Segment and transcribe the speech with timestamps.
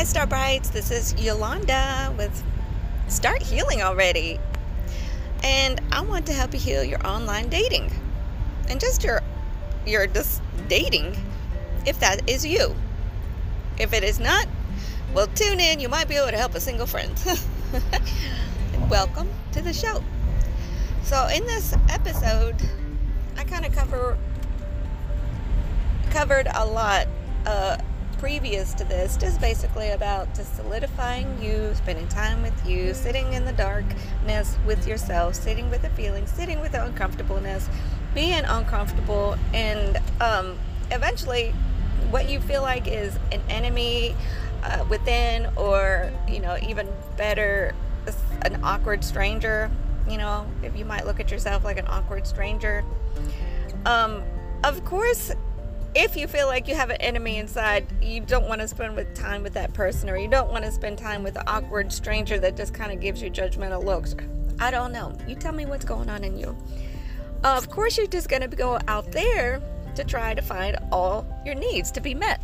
[0.00, 0.70] Hi, Star Brights.
[0.70, 2.42] This is Yolanda with
[3.08, 4.40] Start Healing Already.
[5.42, 7.92] And I want to help you heal your online dating
[8.70, 9.20] and just your
[9.84, 11.18] your just dating
[11.84, 12.74] if that is you.
[13.78, 14.48] If it is not,
[15.12, 15.80] well, tune in.
[15.80, 17.12] You might be able to help a single friend.
[18.88, 20.02] Welcome to the show.
[21.02, 22.56] So, in this episode,
[23.36, 24.16] I kind of cover
[26.08, 27.06] covered a lot
[27.44, 27.76] uh,
[28.20, 33.46] previous to this, just basically about just solidifying you, spending time with you, sitting in
[33.46, 37.70] the darkness with yourself, sitting with the feelings, sitting with the uncomfortableness,
[38.14, 40.58] being uncomfortable, and um,
[40.90, 41.54] eventually,
[42.10, 44.14] what you feel like is an enemy
[44.64, 47.74] uh, within, or you know, even better,
[48.42, 49.70] an awkward stranger.
[50.06, 52.84] You know, if you might look at yourself like an awkward stranger.
[53.86, 54.22] Um,
[54.62, 55.32] of course,
[55.94, 59.12] if you feel like you have an enemy inside, you don't want to spend with
[59.14, 62.38] time with that person, or you don't want to spend time with an awkward stranger
[62.38, 64.14] that just kind of gives you judgmental looks.
[64.60, 65.16] I don't know.
[65.26, 66.56] You tell me what's going on in you.
[67.42, 69.60] Of course, you're just going to go out there
[69.94, 72.40] to try to find all your needs to be met.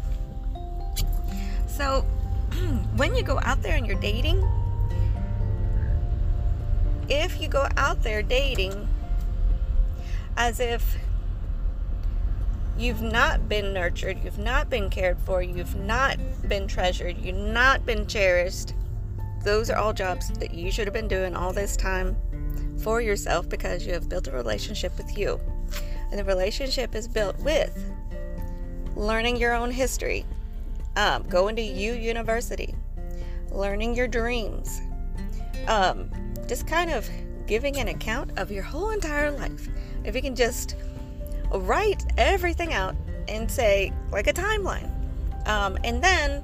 [1.69, 2.01] So,
[2.97, 4.43] when you go out there and you're dating,
[7.09, 8.89] if you go out there dating
[10.37, 10.97] as if
[12.79, 17.85] you've not been nurtured, you've not been cared for, you've not been treasured, you've not
[17.87, 18.75] been cherished.
[19.43, 22.17] Those are all jobs that you should have been doing all this time
[22.79, 25.41] for yourself because you have built a relationship with you.
[26.11, 27.77] And the relationship is built with
[28.95, 30.25] learning your own history,
[30.97, 32.75] um, going to U University,
[33.51, 34.81] learning your dreams,
[35.67, 36.11] um,
[36.47, 37.09] just kind of
[37.47, 39.69] giving an account of your whole entire life.
[40.05, 40.77] If you can just
[41.53, 42.95] write everything out
[43.29, 44.91] and say, like a timeline.
[45.47, 46.43] Um, and then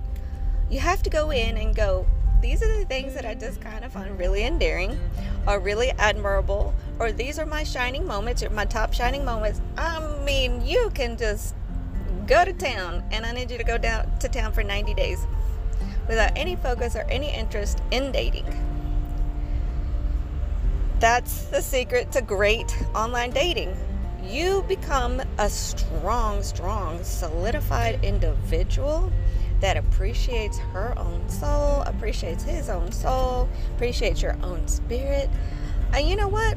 [0.71, 2.07] you have to go in and go,
[2.41, 4.99] these are the things that I just kind of find really endearing
[5.47, 9.61] or really admirable, or these are my shining moments or my top shining moments.
[9.77, 11.55] I mean, you can just
[12.27, 15.27] go to town, and I need you to go down to town for 90 days
[16.09, 18.47] without any focus or any interest in dating.
[20.99, 23.77] That's the secret to great online dating
[24.25, 29.13] you become a strong, strong, solidified individual
[29.61, 35.31] that appreciates her own soul, appreciates his own soul, appreciates your own spirit.
[35.93, 36.57] And you know what?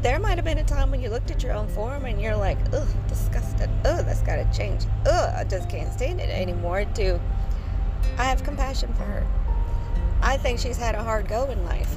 [0.00, 2.36] There might have been a time when you looked at your own form and you're
[2.36, 3.68] like, ugh, disgusted.
[3.84, 4.84] Ugh, that's got to change.
[5.06, 6.84] Ugh, I just can't stand it anymore.
[6.84, 7.20] To,
[8.16, 9.26] I have compassion for her.
[10.22, 11.96] I think she's had a hard go in life.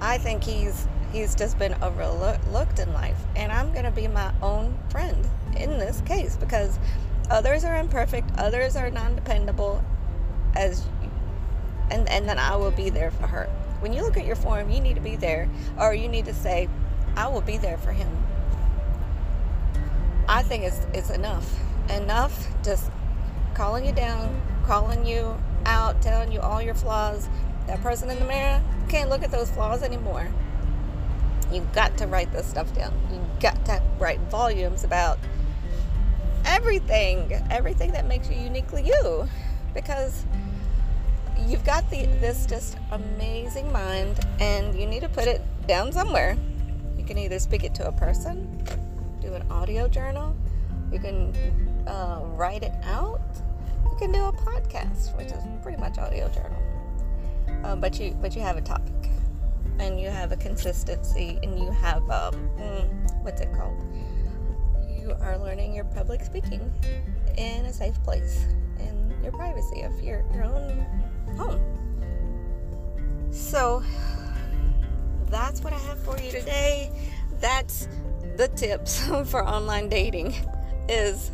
[0.00, 3.18] I think he's he's just been overlooked in life.
[3.36, 6.78] And I'm going to be my own friend in this case because
[7.30, 9.82] others are imperfect, others are non dependable,
[10.54, 10.84] as
[11.90, 13.46] and, and then I will be there for her.
[13.80, 15.48] When you look at your form, you need to be there,
[15.78, 16.68] or you need to say,
[17.16, 18.08] I will be there for him.
[20.28, 21.58] I think it's, it's enough.
[21.88, 22.90] Enough just
[23.54, 27.28] calling you down, calling you out, telling you all your flaws.
[27.66, 30.28] That person in the mirror can't look at those flaws anymore.
[31.52, 32.92] You got to write this stuff down.
[33.12, 35.18] You've got to write volumes about
[36.44, 39.28] everything, everything that makes you uniquely you,
[39.74, 40.24] because
[41.46, 46.36] you've got the this just amazing mind, and you need to put it down somewhere.
[46.96, 48.62] You can either speak it to a person,
[49.20, 50.36] do an audio journal,
[50.92, 51.34] you can
[51.86, 53.20] uh, write it out,
[53.90, 56.62] you can do a podcast, which is pretty much audio journal.
[57.64, 59.10] Um, but you but you have a topic
[59.80, 63.82] and you have a consistency and you have um, mm, what's it called?
[64.88, 66.70] You are learning your public speaking
[67.38, 68.46] in a safe place
[68.78, 70.86] in your privacy of your, your own
[71.36, 71.60] home.
[73.32, 73.82] So
[75.26, 76.90] that's what i have for you today.
[77.40, 77.88] That's
[78.36, 80.34] the tips for online dating
[80.88, 81.30] is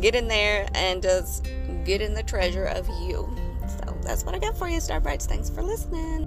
[0.00, 1.48] get in there and just
[1.84, 3.34] get in the treasure of you.
[3.68, 6.25] So that's what i got for you star brights thanks for listening